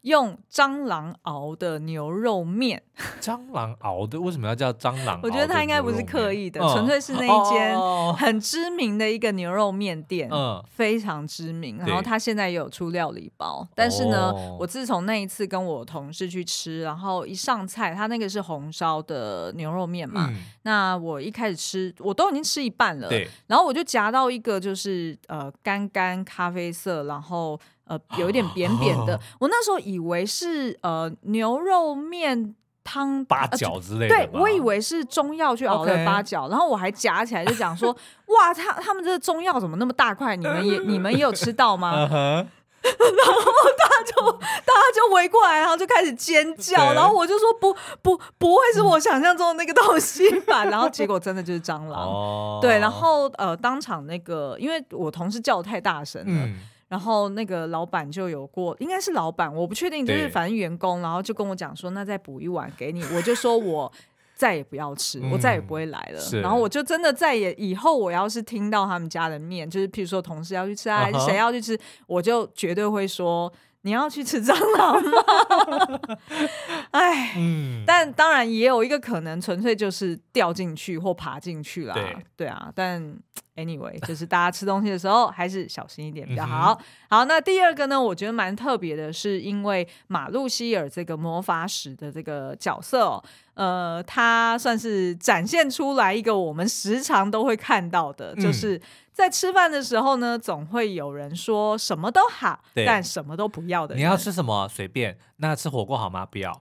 [0.06, 2.84] 用蟑螂熬的牛肉面，
[3.20, 5.20] 蟑螂熬的为什么要叫蟑螂？
[5.24, 7.76] 我觉得他应该不是刻意的，纯、嗯、粹是那一间
[8.14, 11.80] 很知名的一个牛肉面店，嗯、非常知名。
[11.80, 23.28] 然后他现在也有出料理包，但是呢，哦、我自从那一次跟我同事去吃，然后一上菜，他那个是红烧的牛肉面嘛，嗯、那我一开始吃，我都已经吃一半了，对。
[23.48, 27.60] 然后我就夹到一个就是呃干干咖啡色，然后。
[27.88, 37.96] 呃，有一点扁扁的，我那时候以为是呃牛肉面汤八角之类的，对，我以为是中药去熬的八角，然后我还夹起来就讲说，
[38.28, 40.36] 哇，他他们这个中药怎么那么大块？
[40.36, 41.94] 你们也你们也有吃到吗？
[42.86, 43.42] 然后
[43.80, 50.66] 大家就大家就围过来，然后就开始尖叫，然后我就说不不不会是我想象中的那个东西吧？
[50.70, 56.50] 然后结果真的就是蟑螂，对，然后呃当场那个，因为我同事叫得太大声了。
[56.96, 63.92] 然后那个老板就有过，应该是老板，我不确定，就是反正员工，然后就跟我讲说，那再补一碗给你，我就说我。
[64.38, 66.20] 再也不要吃，我再也不会来了。
[66.34, 73.52] 嗯、然后我就真的再也以后，我要是听到他们家的面，就是譬如说同事要去吃啊，还是谁要去吃，我就绝对会说。
[73.84, 76.00] 你要去吃蟑螂吗？
[76.90, 81.94] 哎，嗯，但当然也有一个可能，纯粹就是掉进去或爬进去啦。
[81.94, 83.16] 对，对啊，但
[83.56, 86.74] anyway， 就是大家吃东西的时候还是小心一点比较好。
[86.74, 98.82] 嗯、好，那第二个呢，我觉得蛮特别的，是因为马路希尔这个魔法使的这个角色哦，呃，他算是展现出来一个我们时常都会看到的，嗯、就是。
[99.16, 103.96] 在吃饭的时候呢，总会有人说什么都好，但什么都不要的。
[103.96, 106.26] 你要吃什么随便，那吃火锅好吗？
[106.26, 106.52] 不要。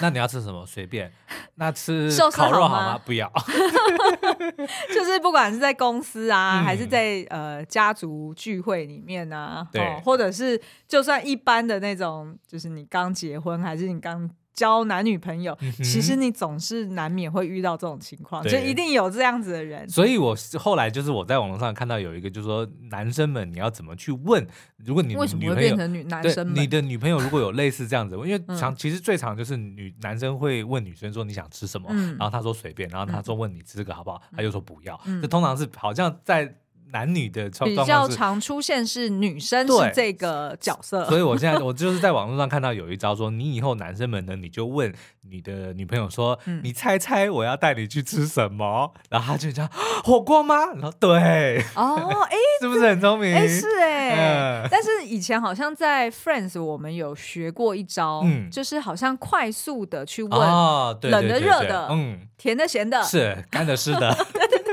[0.00, 1.12] 那你要吃什么随便，
[1.56, 2.98] 那吃烤肉好吗？
[3.04, 3.30] 不要。
[4.92, 14.30] 就是不管是在公司啊，嗯、还是在呃家族聚会里面啊，对、哦，或者是就算一般的那种，就是你刚结婚还是你刚。
[14.54, 19.88] 交男女朋友，其实你总是难免会遇到这种情况，就一定有这样子的人。
[19.88, 24.46] 所以，我后来就是我在网络上看到有一个，就是说男生们你要怎么去问？
[24.84, 26.54] 如果你为什么会变成女男生？
[26.54, 31.88] 你的女朋友如果有类似这样子，因为常其实最常就是女男生会问女生说你想吃什么，
[32.18, 34.98] 然后她说随便，然后她说问你吃这个好不好，她就说不要。
[35.20, 36.56] 这通常是好像在。
[36.94, 44.94] 男女的比较常出现是女生是这个角色，所以我现在 我就是在网络上看到有一招说，你以后男生们呢，你就问
[45.28, 48.92] 你的女朋友说，嗯、你猜猜我要带你去吃什么？
[49.10, 49.68] 然后他就讲
[50.04, 50.66] 火锅吗？
[50.74, 51.96] 然后对，哦，
[52.30, 53.34] 哎， 是不是很聪明？
[53.34, 64.16] 哎，是哎，嗯、但是以前好像在 Friends 我们有学过一招，嗯、就是好像快速的去问，哦、对对对对冷的、热的，嗯，甜的、咸的，是干的、湿的。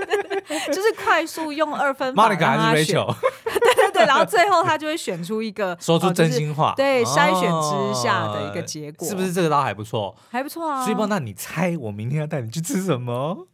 [0.67, 3.13] 就是快速用二分法是 Rachel？
[3.45, 10.15] 对对对，然后最后他就会选出一个说出真心话，对，筛选之下的一个结果，是不是这个刀还不错？
[10.29, 10.83] 还不错啊。
[10.83, 13.47] 所以，那你猜我明天要带你去吃什么？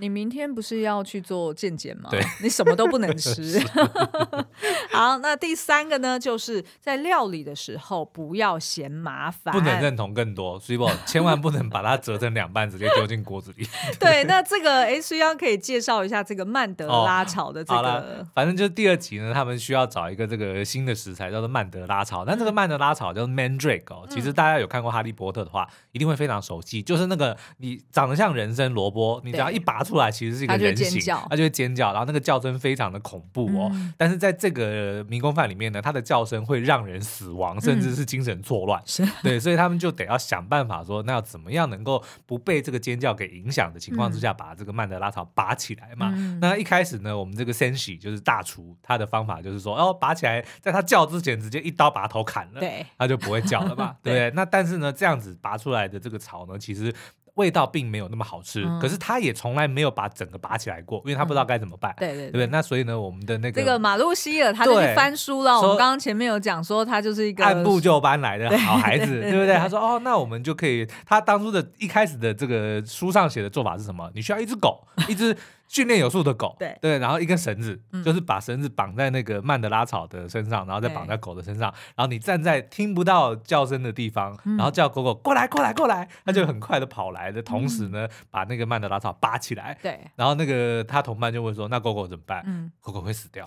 [0.00, 2.08] 你明天不是要去做健检吗？
[2.10, 3.60] 对， 你什么都不能吃。
[4.92, 13.66] 好，那第三个呢，就是在料理的时候不要嫌麻烦，不能认同更多，所以不千万不能把它折成两半，直接丢进锅子里。
[14.00, 17.80] 对，那这个哎，需要可以介绍一下这个曼德拉炒的这个。
[17.80, 22.24] 哦、反正就是第二集呢，他们需要找一个这个新的食材，叫做曼德拉炒。
[22.24, 29.83] 但这个曼德拉炒叫做 Mandrake 哦，其实大家有看过哈利波特的话，一定会非常熟悉，就是那个你长得像人参萝卜，你只要一拔。
[29.84, 33.70] 出来其实是一个人形，它就会尖叫，然后那个叫声非常的恐怖哦。
[33.74, 38.82] 嗯、但是在这个迷宫饭里面呢，它的叫声会让人死亡，甚至是精神错乱。
[39.22, 46.10] 对，所以他们就得要想办法说，那要怎么样能够不被这个尖叫给影响的情况之下，把这个曼德拉草拔起来嘛？
[46.16, 54.30] 嗯、那一开始呢，我们这个 Senshi 就是大厨，他的方法就是说，哦，拔起来，在他叫之前直接一刀把头砍了，对，他就不会叫了嘛，对不对？
[54.34, 56.94] 那但是呢，这样子拔出来的这个草呢，其实。
[57.34, 61.92] 味道并没有那么好吃，嗯、可是他也从来没有把整个拔起来过，因为他不知道该怎么办。
[61.92, 62.46] 嗯、对对对，对不对？
[62.46, 65.56] 那所以呢，我们的那个这个马路希尔，他就去翻书了。
[65.56, 69.56] 我们刚刚前面有讲说，他就是一个按部就班来的 好孩子，对，对，对，对不对？
[69.56, 70.86] 他说哦，那我们就可以。
[71.04, 74.10] 他当初的一开始的这个书上写的做法是什么？
[74.14, 75.36] 你需要一只狗，一只。
[75.68, 76.76] 训练有素的狗，对。
[76.80, 92.42] 对，然后一根绳子，嗯、就是把绳子绑在那个曼德拉草的身上，然后再绑在狗的身上，然后你站在听不到叫声的地方，嗯、然后叫狗狗过来过来过来，它就很快的跑来的同时呢，嗯、把那个曼德拉草拔起来，对，然后那个他同伴就会说，那狗狗怎么办？
[92.46, 93.44] 嗯、狗狗会死掉，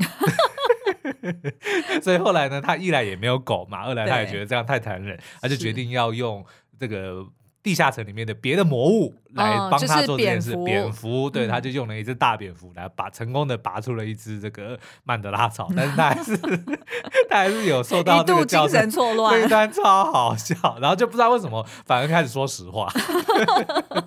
[2.01, 6.45] 所以后来呢，他一来也没有狗嘛，二来他也觉得这样太残忍，对他就决定要用
[6.79, 7.25] 这个。
[7.67, 16.37] 地下城里面的别的魔物来帮他做这件事，蝙蝠，对，他就用了一只大蝙蝠来把成功的拔出了一只这个曼德拉草，但是他还是
[17.29, 22.89] 他还是有受到一度精神错乱，这一段超好笑，然后就不知道为什么反而开始说实话，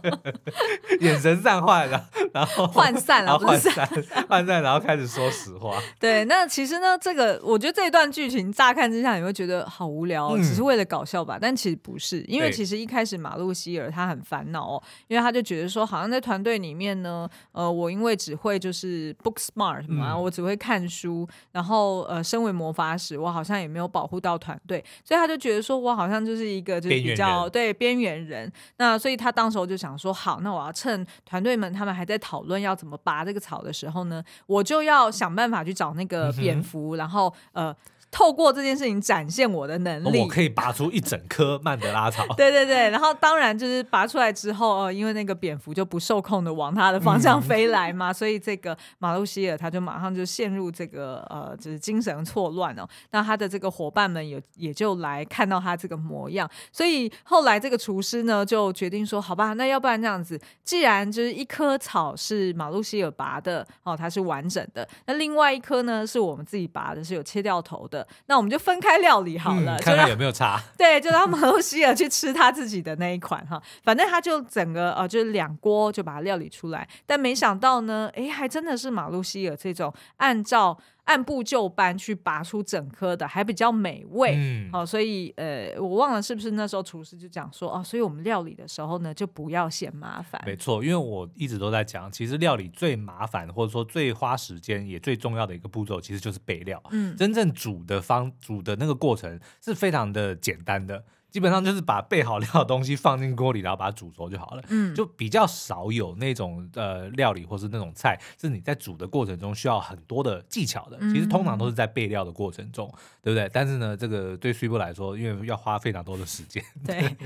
[1.00, 3.86] 眼神散坏了，然后涣散了，涣散
[4.26, 5.76] 涣散，然后开始说实话。
[6.00, 11.36] 对，那其实呢，这个我觉得这一段剧情乍看之下你会觉得好无聊，只是为了搞笑吧？
[11.38, 13.49] 但其实不是，因为其实一开始马路。
[13.52, 28.50] 希尔他很烦恼哦，因为他就觉得说，好像在团队里面呢，呃，我因为只会就是 book smart 嘛，嗯、我只会看书，然后呃，身为魔法使，我好像也没有保护到团队，所以他就觉得说我好像就是一个就是比较对边缘人。
[28.76, 37.74] 那所以他当时候就想说，好，那我要趁团队们他们还在讨论要怎么拔这个草的时候呢，我就要想办法去找那个蝙蝠，嗯、然后呃。
[38.10, 42.26] 透过这件事情展现我的能力，我可以拔出一整颗曼德拉草。
[42.36, 52.88] 对对对，然后当然就是拔出来之后，呃，因为那个蝙蝠就不受控的往他的方向飞来嘛，嗯、所以这个马路希尔他就马上就陷入这个呃，就是精神错乱哦。
[53.12, 70.60] 那他的这个伙伴们也也就来看到他这个模样，所以后来这个厨师呢就决定说，好吧，那要不然这样子，既然就是一棵草是马路希尔拔的哦，它是完整的，那另外一棵呢是我们自己拔的，是有切掉头的，那我们就分开料理好了，嗯、看看有没有差。
[70.76, 80.78] 对，就让马路希尔去吃他自己的那一款哈，反正他就整个呃就是两锅就把它料理出来，但没想到呢，哎，还真的是马路希尔这种按照。
[81.04, 84.34] 按部就班去拔出整颗的，还比较美味。
[84.36, 90.40] 嗯，好、哦，所以呃，我忘了是不是那时候厨师就讲说哦，所以我们料理的时候呢，就不要嫌麻烦。
[90.46, 96.82] 没错，因为我一直都在讲，其实料理最麻烦或者说最花时间也最重要的一个步骤，其实就是备料。
[96.90, 101.04] 嗯，真正煮的方煮的那个过程是非常的简单的。
[101.30, 104.62] 基本上就是把备好料的东西放进锅里，然后把它煮熟就好了。
[104.68, 110.98] 嗯，就比较少有那种呃料理或是那种菜，是你在煮的过程中需要很多的技巧的。
[111.12, 113.48] 其实通常都是在备料的过程中，嗯、对不对？
[113.52, 117.16] 但是呢，这个对水波来说，因为要花非常多的时间，对，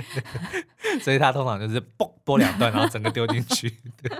[1.00, 3.70] 所以他通常就是剥剥两段，然后整个丢进去。
[4.02, 4.18] 对，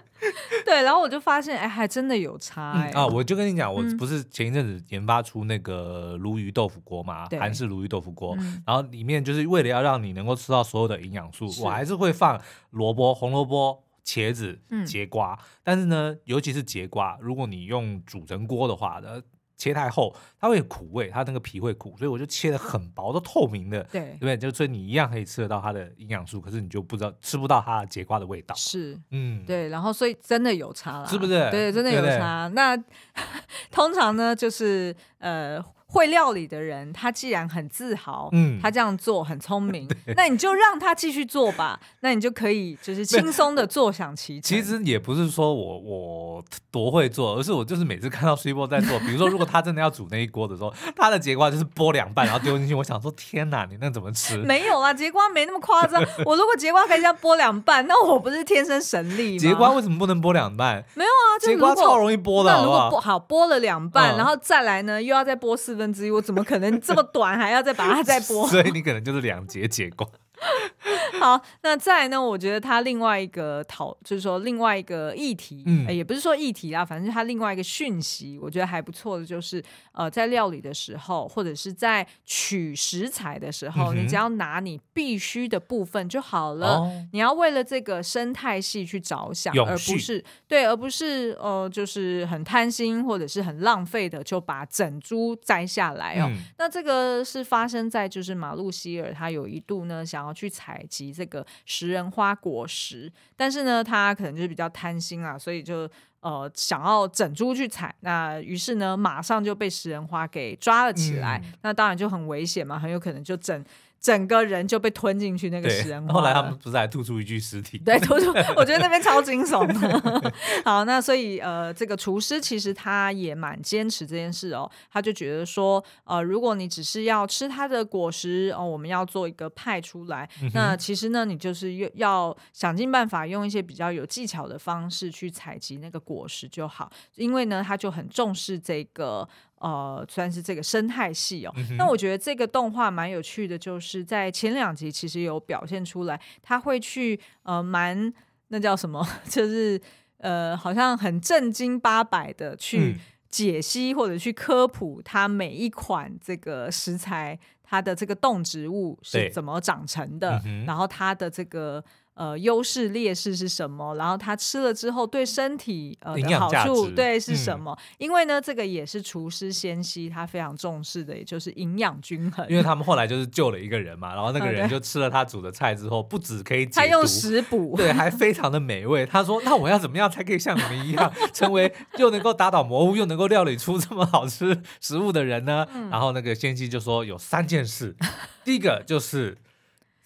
[0.74, 3.02] 对，然后我就发现，哎，还真的有差、哎嗯。
[3.02, 15.38] 啊，我就跟你讲，我不是前一阵子研发出那个鲈鱼豆腐锅嘛，韩式鲈鱼豆腐锅，嗯、然后里面就是为了要让你能够吃到所有的营养素，我还是会放萝卜、红萝卜、茄子、节瓜。
[15.40, 19.22] 嗯、但是呢，尤其是节瓜，如果你用煮成锅的话呢，
[19.56, 24.36] 切太厚，它会有苦味，它那个皮会苦，所以我就切的很薄，都透明的，对，对不对？
[24.36, 28.54] 就所以你一样可以吃得到它的营养素，可是你就不知道吃不到它的櫛瓜的味道。
[28.54, 31.50] 是，嗯，对，然后所以真的有差了，是不是？
[31.50, 32.48] 对，真的有差。
[32.48, 32.76] 对对那
[33.70, 35.64] 通常呢，就是呃。
[35.94, 44.42] 会料理的人，他既然很自豪，嗯，他这样做很聪明， 那你就让他继续做吧，那你就可以就是轻松的坐享其成。
[44.42, 54.36] 其实也不是说我我多会做，而是我就是每次看到水波在做，比如说如果他真的要煮那一锅的时候， 他的节瓜就是剥两半然后丢进去，我想说天哪，你那怎么吃？
[54.38, 56.02] 没有啊，节瓜没那么夸张。
[56.26, 59.38] 我如果节瓜可以这样剥两半，那我不是天生神力吗？
[59.38, 60.84] 节瓜为什么不能剥两半？
[60.94, 65.83] 没有啊，节瓜超容易剥的，那如果剥好剥了两半，嗯、然后再来呢，又要再剥四分。
[65.84, 68.48] 分之一，我怎么可能这么短，还要再把它再剥？
[68.50, 70.08] 所以你可能就是两节解光。
[71.20, 72.20] 好，那再来呢？
[72.20, 86.78] 我觉得他另外一个讨，就是说另外一个议题，嗯、欸，也不是说议题啦，反正他另外一个讯息，我觉得还不错的，就是呃，在料理的时候，或者是在取食材的时候，嗯、你只要拿你必须的部分就好了。
[86.78, 96.26] 哦、你要为了这个生态系去着想，而不是对，而不是呃，就是很贪心或者是很浪费的，就把整株摘下来哦。
[96.28, 105.88] 嗯、那这个是发生在就是马路希尔，他有一度呢想要去采集这个食人花果实，但是呢，他可能就是比较贪心啊，所以就
[106.20, 113.64] 呃想要整株去采，那于是呢，马上就被食人花给抓了起来，嗯、那当然就很危险嘛，很有可能就整。
[114.04, 116.12] 整个人就被吞进去那个食人花。
[116.12, 117.78] 后来他们不是还吐出一具尸体？
[117.78, 118.30] 对，吐出。
[118.54, 120.32] 我觉得那边超惊悚的。
[120.62, 124.70] 好，那所以呃，这个厨师其实他也蛮坚持这件事哦。
[124.92, 136.92] 他就觉得说，呃，如果你只是要吃它的果实哦，我们要做一个派出来，嗯、那其实呢，你就是要想尽办法用一些比较有技巧的方式去采集那个果实就好。
[137.14, 139.26] 因为呢，他就很重视这个。
[139.64, 141.52] 呃，算是这个生态系哦。
[141.78, 148.12] 那、我觉得这个动画蛮有趣的，就是在前两集其实有表现出来，他会去呃蛮
[148.48, 149.80] 那叫什么， 就是
[150.18, 152.98] 呃好像很正经八百的去
[153.30, 161.82] 解析或者去科普它每一款这个食材它的这个动植物是怎么长成的，嗯、然后它的这个。
[162.14, 163.96] 呃，优势劣势是什么？
[163.96, 167.76] 然后他吃了之后对身体呃的好处对是什么？
[167.76, 172.46] 嗯、因为呢，这个也是厨师仙希他非常重视的，也就是营养均衡。
[172.48, 179.04] 因为他们后来就是救了一个人嘛，然后那个人就吃了他煮的菜之后，不止可以他用食补，对，还非常的美味。
[179.04, 187.96] 他说：“那我要怎么样才可以像你们一样，成为 又能够打倒魔物，又能够料理出这么好吃食物的人呢？”嗯、然后那个仙希就说：“有三件事，
[188.44, 189.36] 第一个就是。”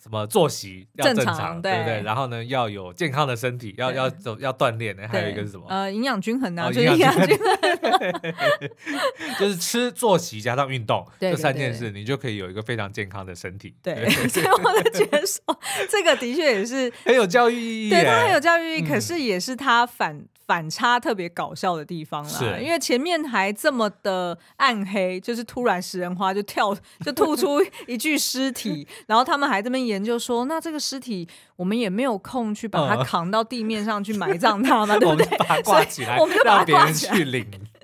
[0.09, 2.01] 什么作息要正常，对不对？
[2.03, 4.97] 然后呢，要有健康的身体，要要走要锻炼。
[5.07, 5.67] 还有一个是什么？
[5.69, 8.33] 呃，营养均衡啊，哦、就是营养均衡，
[9.39, 13.75] 就是吃、作息加上运动这三件事，你就可以有一个非常健康的身体。
[13.85, 15.43] 对，对 所以我的接受
[15.91, 20.25] 这个的确也是很有教育意义，对，它很有教育意义，嗯、可是也是它反。
[20.49, 26.75] 反差特别搞笑的地方啦，是因为前面还这么的暗黑，就是突然食人花就跳
[27.05, 35.27] 就吐出一具尸体， 然后他们还这边研究说，那这个尸体我们也没有空去把它扛到地面上去埋葬它嘛，对不对？
[35.37, 37.13] 把它挂起来，我们就把它挂起来。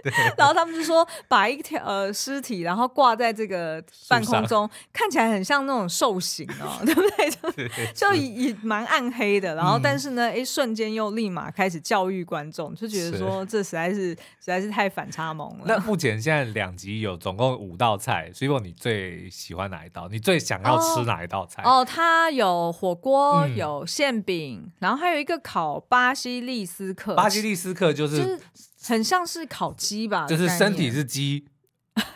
[0.36, 7.30] 然后他们就说，把一条呃尸体，然后挂在这个半空中，看起来很像那种兽形哦， 对不对？
[7.92, 9.54] 就 就也蛮暗黑的。
[9.54, 15.64] 然后但是呢，哎，瞬间又立马开始教育观众，就觉得说这实在是实在是太反差萌了。
[15.66, 20.08] 那目前现在两集有总共五道菜，所以说你最喜欢哪一道？
[20.08, 21.62] 你最想要吃哪一道菜？
[21.64, 27.14] 哦，它有火锅，有馅饼，然后还有一个烤巴西利斯克。
[27.14, 28.38] 巴西利斯克就是。
[28.84, 31.46] 很像是烤鸡吧，就是身体是鸡，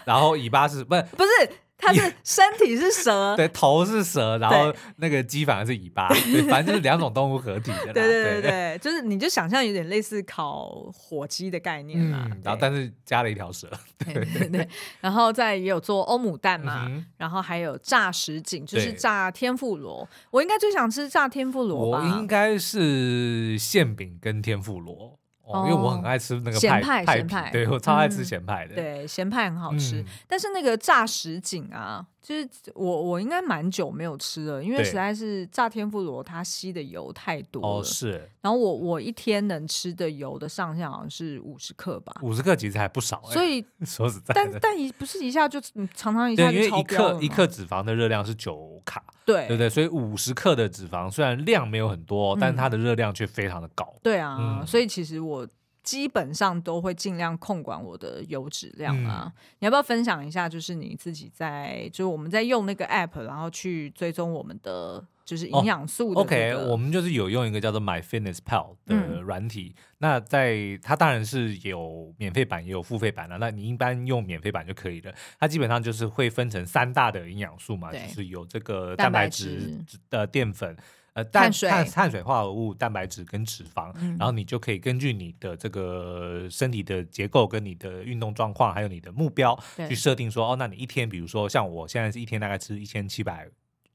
[0.05, 1.31] 然后尾巴是不是 不是，
[1.79, 7.93] 它是身体是蛇， 对，头是蛇，然后那个鸡反而是尾巴， 对，反正就是两种动物合体的。
[7.93, 13.71] 对对对对，就是你就想象有点类似烤火鸡的概念嘛，然后但是加了一条蛇，
[14.05, 14.49] 对对。
[14.49, 14.69] 对，
[15.01, 25.18] 然后再也有做欧姆蛋嘛，然后还有炸什锦，就是炸天妇罗，我应该最想吃炸天妇罗吧，我应该是馅饼跟天妇罗。
[25.49, 28.75] 哦，因为我很爱吃那个咸派，派咸派，对我超爱吃咸派的。
[28.75, 37.81] 对，咸派很好吃，但是那个炸什锦啊，就是我我应该蛮久没有吃了，因为实在是炸天妇罗它吸的油太多了。
[37.81, 38.29] 哦，是。
[38.43, 42.13] 然后我我一天能吃的油的上限好像是五十克吧。
[42.21, 45.59] 五十克其实还不少，所以说实在，但但一不是一下就
[45.95, 47.09] 常常一下就超标。
[47.09, 53.95] 因为一克一克脂肪的热量是九卡，对对对，所以五十克的脂肪虽然量没有很多，但是它的热量却非常的高。
[54.03, 55.49] 对啊，所以其实我。
[55.89, 59.23] 基本上都会尽量控管我的油脂量啊。
[59.25, 60.47] 嗯、你要不要分享一下？
[60.47, 66.57] 就是你自己在，就是我们在用那个 app，然后去追踪我们的就是营养素的、这个。
[66.57, 69.75] Oh, OK，我们就是有用一个叫做 MyFitnessPal 的软体。
[69.75, 73.39] 嗯、那在它当然是有免费版也有付费版的、啊。
[73.41, 75.15] 那你一般用免费版就可以了。
[75.41, 80.77] 它基本上就是会分成三大的营养素嘛，就是有这个蛋白质的淀粉。
[81.19, 89.59] 呃，碳水、碳水化合物、蛋白质跟脂肪，嗯、然后你就可以根据你的这个身体的结构、跟你的运动状况，还有你的目标，
[89.89, 93.49] 去设定说，哦，那你一天，比如说像我现在是一天大概吃一千七百。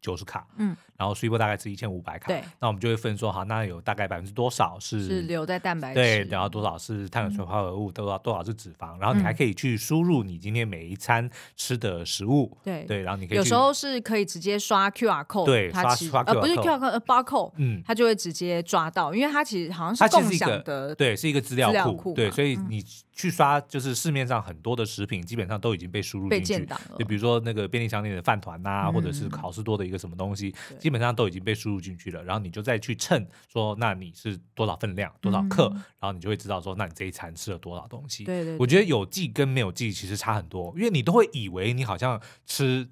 [0.03, 26.67] 九十卡，嗯，然后 Super 大概是一千五百卡，对，那我们就会分说，好，那有大概百分之多少是是留在蛋白质，对，然后多少是碳水化合物，多少多少是脂肪，然后你还可以去输入你今天每一餐吃的食物，对对，然后你可以有时候是可以直接刷 QR code，对，刷刷呃不是 QR code，呃 barcode，嗯，它就会直接抓到，因为它其实好像是共享的，对，是一个资料库，对，所以你去刷就是市面上很多的食品基本上都已经被输入进去，
[26.97, 30.53] 就比如说那个便利商店的饭团呐，或者是好市多的一个什么东西。
[30.83, 38.25] 基本上都已经被输入进去了，然后你就再去称说，那你是多少分量，多少克，嗯、然后你就会知道说，那你这一餐吃了多少东西。
[38.25, 42.89] 对对对，我觉得有记跟没有记其实差很多，因为你都会以为你好像吃。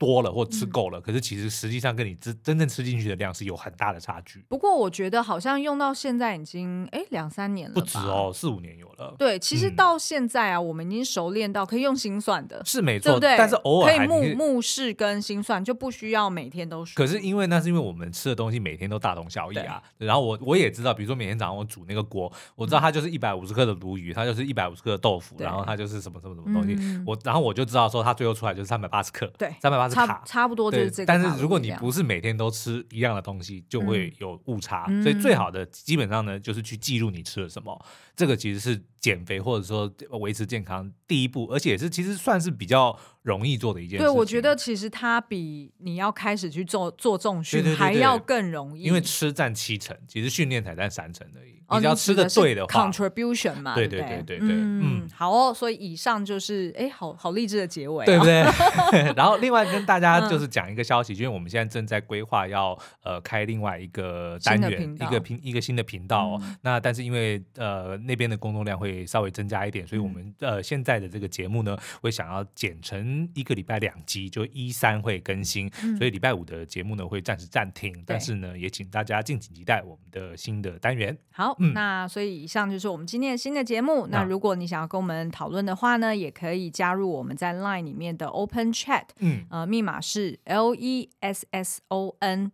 [0.00, 4.42] 多了或吃够了，嗯、可是其实实际上跟你真真正吃进去的量是有很大的差距。
[4.48, 9.14] 不过我觉得好像用到现在已经哎两三年了，不止哦，四五年有了。
[9.18, 13.36] 对，其实到现在啊，嗯、我们已经熟练到可以用心算的，是没错，对不对？
[13.36, 16.94] 但是偶尔可以目目视跟心算，就不需要每天都数。
[16.94, 19.82] 可是因为那是因为我们吃的东西每天都大同小异啊。
[19.98, 30.70] 然后我我也知道，比如说每天早上我煮那个锅，我知道它就是一百五十克的鲈鱼，它就是一百五十克的豆腐，然后它就是什么什么什么东西，嗯、我然后我就知道说它最后出来就是三百八十克，对，三百八差，差不多。
[30.70, 34.86] 就是这个，但是如果你不是每天都吃一样的东西，就会有误差。
[34.88, 37.84] 嗯、所以最好的基本上呢，就是去记录你吃了什么。
[38.16, 44.04] 这个其实是减肥或者说维持健康第一步，而且也是其实算是比较容易做的一件事。
[44.04, 51.56] 对，我觉得其实它比你要开始去做做重训还要更容易，因为吃占七成，其实训练才占三成而已。
[51.72, 55.54] 你只要吃的对的话，contribution 嘛，对对对对对，嗯，好哦。
[55.54, 58.42] 所以以上就是哎，好好励志的结尾，对不对？
[59.14, 66.42] 然后另外跟大家就是讲一个消息，因为我们现在正在规划要呃开另外一个单元，一个频一个新的频道哦。
[66.62, 77.92] 那但是因为呃那边的工作量会稍微增加一点，所以我们呃现在的这个节目呢，会想要剪成一个礼拜两集，就一三会更新，所以礼拜五的节目呢会暂时暂停。
[78.06, 81.16] 但是呢，也请大家敬请期待我们的新的单元。
[81.30, 81.56] 好。
[81.58, 84.06] 嗯、那所以以上就是我们今天的新的节目。
[84.08, 92.50] 那如果你想要跟我们讨论的话呢，也可以加入我们在 Line 里面的 Open Chat，嗯，呃，密码是 L E S S O N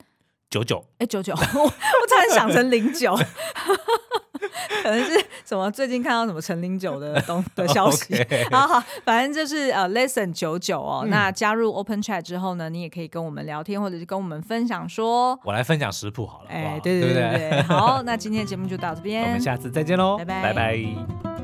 [0.50, 3.16] 九九，哎，九九， 我我突然想成零九。
[4.82, 5.70] 可能是什么？
[5.70, 8.14] 最近看到什么陈零九的东 的消息？
[8.50, 11.00] 好好，反正就是呃，Lesson 九九哦。
[11.04, 15.38] 嗯、那加入 Open Chat 之后呢，你也可以跟我们聊天，或者是跟我们分享说。
[15.44, 21.35] 我来分享食谱好了，哎，对对对对，对，对，好，那今天的节目就到这边，我们下次再见喽，拜拜，拜拜。